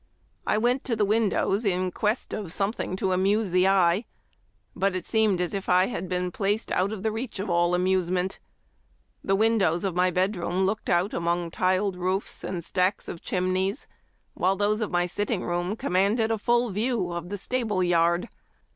I 0.47 0.57
went 0.57 0.83
to 0.85 0.95
the 0.95 1.05
win 1.05 1.29
dows 1.29 1.63
in 1.63 1.91
quest 1.91 2.33
of 2.33 2.51
something 2.51 2.95
to 2.95 3.11
amuse 3.11 3.51
the 3.51 3.67
eye, 3.67 4.05
but 4.75 4.95
it 4.95 5.05
seemed 5.05 5.39
as 5.39 5.53
if 5.53 5.69
I 5.69 5.85
had 5.89 6.09
been 6.09 6.31
placed 6.31 6.71
out 6.71 6.91
of 6.91 7.03
the 7.03 7.11
reach 7.11 7.37
of 7.37 7.51
all 7.51 7.75
amusement. 7.75 8.39
The 9.23 9.35
windows 9.35 9.83
of 9.83 9.93
my 9.93 10.09
bedroom 10.09 10.61
looked 10.61 10.89
out 10.89 11.13
among 11.13 11.51
tiled 11.51 11.95
roofs 11.95 12.43
and 12.43 12.65
stacks 12.65 13.07
of 13.07 13.21
chimneys, 13.21 13.85
while 14.33 14.55
those 14.55 14.81
of 14.81 14.89
my 14.89 15.05
sitting 15.05 15.43
room 15.43 15.75
commanded 15.75 16.31
a 16.31 16.39
full 16.39 16.71
view 16.71 17.11
of 17.11 17.29
the 17.29 17.37
stable 17.37 17.83
yard. 17.83 18.27